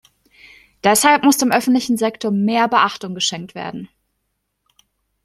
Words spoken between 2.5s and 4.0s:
Beachtung geschenkt werden.